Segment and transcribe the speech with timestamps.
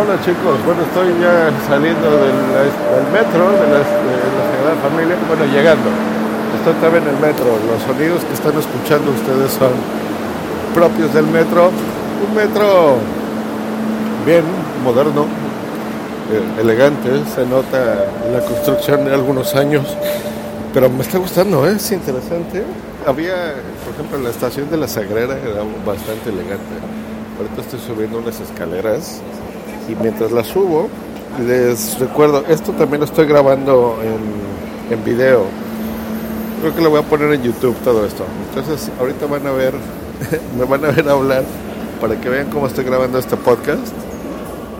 [0.00, 2.30] Hola chicos, bueno estoy ya saliendo del,
[3.10, 5.90] metro de la, de la Familia, bueno llegando,
[6.56, 9.72] estoy también en el metro, los sonidos que están escuchando ustedes son
[10.72, 11.72] propios del metro,
[12.28, 12.98] un metro
[14.24, 14.44] bien
[14.84, 15.26] moderno,
[16.30, 19.82] eh, elegante, se nota la construcción de algunos años,
[20.72, 21.74] pero me está gustando, ¿eh?
[21.74, 22.62] es interesante.
[23.04, 23.34] Había,
[23.84, 26.78] por ejemplo, la estación de la Sagrera era bastante elegante.
[27.36, 29.22] Ahorita estoy subiendo unas escaleras
[29.88, 30.88] y mientras las subo,
[31.46, 35.44] les recuerdo, esto también lo estoy grabando en, en video.
[36.60, 38.24] Creo que lo voy a poner en YouTube todo esto.
[38.48, 39.74] Entonces, ahorita van a ver,
[40.58, 41.44] me van a ver hablar
[42.00, 43.92] para que vean cómo estoy grabando este podcast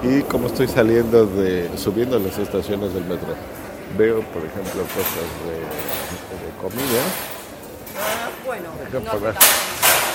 [0.03, 3.29] y cómo estoy saliendo de, subiendo las estaciones del metro.
[3.97, 7.03] Veo, por ejemplo, cosas de, de comida.
[7.97, 8.99] Ah, bueno, no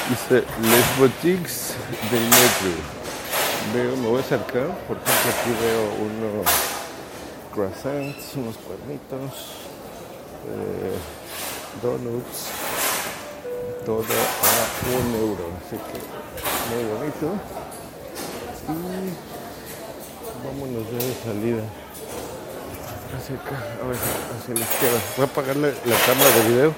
[0.10, 1.76] Dice Les Boutiques
[2.12, 3.12] del Metro.
[3.73, 6.48] Veo, me voy a acercar, por ejemplo, aquí veo unos
[7.52, 9.32] croissants, unos cuernitos,
[10.48, 10.93] eh,
[11.82, 12.49] donuts,
[13.84, 15.99] todo a un euro, así que
[16.70, 17.27] muy bonito.
[18.70, 18.76] Y
[20.46, 21.63] vámonos ya de salida.
[23.18, 23.98] Hacia acá, a ver,
[24.38, 24.99] hacia la izquierda.
[25.18, 26.74] Voy a apagarle la cámara de video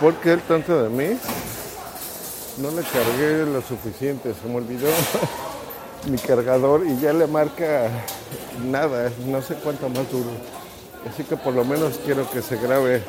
[0.00, 1.18] porque el tonto de mí
[2.56, 4.88] no le cargué lo suficiente, se me olvidó
[6.08, 7.88] mi cargador y ya le marca
[8.64, 10.30] nada, no sé cuánto más duro.
[11.08, 13.02] Así que por lo menos quiero que se grabe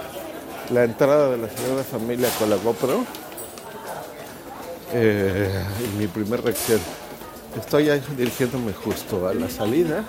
[0.72, 3.06] la entrada de la Sagrada Familia con la GoPro.
[4.94, 5.50] Eh,
[5.84, 6.80] y mi primer reacción.
[7.58, 10.03] Estoy ya dirigiéndome justo a la salida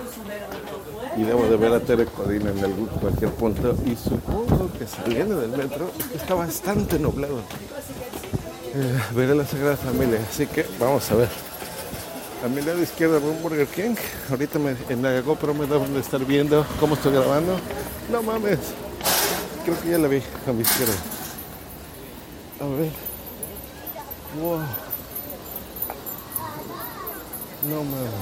[1.16, 5.40] y debo de ver a Tere Codina en algún, cualquier punto y supongo que saliendo
[5.40, 7.40] del metro está bastante nublado.
[8.74, 11.51] Eh, veré la Sagrada Familia, así que vamos a ver.
[12.44, 13.94] A mi lado izquierdo un Burger King.
[14.28, 17.56] Ahorita me, en la GoPro me deben de estar viendo cómo estoy grabando.
[18.10, 18.58] No mames.
[19.64, 20.94] Creo que ya la vi a mi izquierda.
[22.60, 22.90] A ver.
[24.40, 24.60] Wow.
[27.70, 28.12] No mames.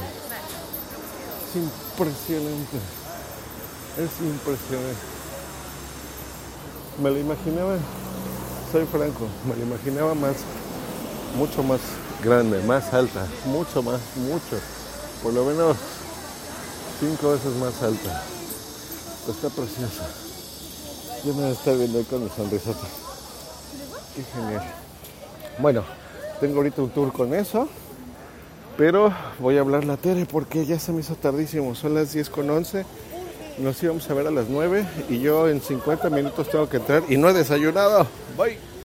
[1.48, 2.76] Es impresionante.
[3.96, 5.20] Es impresionante.
[7.02, 7.78] Me lo imaginaba,
[8.70, 10.36] soy franco, me lo imaginaba más,
[11.36, 11.80] mucho más
[12.22, 14.60] grande, más alta, mucho más, mucho.
[15.22, 15.76] Por lo menos
[16.98, 18.22] cinco veces más alta.
[19.28, 20.08] Está preciosa.
[21.24, 22.86] Yo me estar viendo ahí con mi sonrisota.
[24.14, 24.74] Qué genial.
[25.58, 25.84] Bueno,
[26.40, 27.68] tengo ahorita un tour con eso.
[28.76, 31.74] Pero voy a hablar la Tere porque ya se me hizo tardísimo.
[31.74, 32.86] Son las 10 con 11.
[33.58, 37.02] Nos íbamos a ver a las 9 y yo en 50 minutos tengo que entrar
[37.08, 38.06] y no he desayunado.
[38.38, 38.69] Bye.